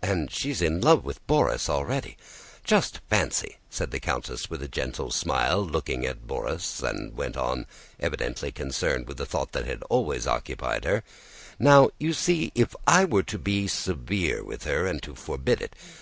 "And 0.00 0.30
she's 0.30 0.62
in 0.62 0.80
love 0.80 1.04
with 1.04 1.20
Borís 1.26 1.68
already. 1.68 2.16
Just 2.64 3.00
fancy!" 3.10 3.58
said 3.68 3.90
the 3.90 4.00
countess 4.00 4.48
with 4.48 4.62
a 4.62 4.68
gentle 4.68 5.10
smile, 5.10 5.60
looking 5.60 6.06
at 6.06 6.26
Borís 6.26 6.82
and 6.82 7.14
went 7.14 7.36
on, 7.36 7.66
evidently 7.98 8.50
concerned 8.52 9.06
with 9.06 9.20
a 9.20 9.26
thought 9.26 9.52
that 9.52 9.82
always 9.90 10.26
occupied 10.26 10.86
her: 10.86 11.02
"Now 11.58 11.90
you 11.98 12.14
see 12.14 12.52
if 12.54 12.74
I 12.86 13.04
were 13.04 13.24
to 13.24 13.38
be 13.38 13.68
severe 13.68 14.42
with 14.42 14.64
her 14.64 14.86
and 14.86 15.02
to 15.02 15.14
forbid 15.14 15.60
it 15.60 15.76